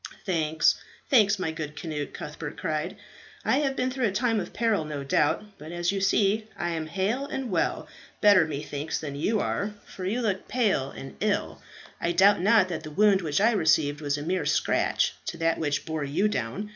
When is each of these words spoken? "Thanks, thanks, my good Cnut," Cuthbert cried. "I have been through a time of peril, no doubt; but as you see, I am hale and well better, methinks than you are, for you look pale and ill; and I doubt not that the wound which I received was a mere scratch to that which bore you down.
"Thanks, 0.25 0.79
thanks, 1.11 1.37
my 1.37 1.51
good 1.51 1.75
Cnut," 1.75 2.11
Cuthbert 2.11 2.57
cried. 2.57 2.97
"I 3.45 3.59
have 3.59 3.75
been 3.75 3.91
through 3.91 4.07
a 4.07 4.11
time 4.11 4.39
of 4.39 4.51
peril, 4.51 4.83
no 4.83 5.03
doubt; 5.03 5.59
but 5.59 5.71
as 5.71 5.91
you 5.91 6.01
see, 6.01 6.47
I 6.57 6.71
am 6.71 6.87
hale 6.87 7.27
and 7.27 7.51
well 7.51 7.87
better, 8.19 8.47
methinks 8.47 8.97
than 8.99 9.15
you 9.15 9.39
are, 9.39 9.75
for 9.85 10.03
you 10.03 10.21
look 10.21 10.47
pale 10.47 10.89
and 10.89 11.15
ill; 11.19 11.61
and 11.99 12.09
I 12.09 12.13
doubt 12.13 12.41
not 12.41 12.67
that 12.69 12.81
the 12.81 12.89
wound 12.89 13.21
which 13.21 13.39
I 13.39 13.51
received 13.51 14.01
was 14.01 14.17
a 14.17 14.23
mere 14.23 14.47
scratch 14.47 15.13
to 15.27 15.37
that 15.37 15.59
which 15.59 15.85
bore 15.85 16.03
you 16.03 16.27
down. 16.27 16.69